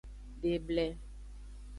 De 0.41 0.53
eble. 0.55 0.87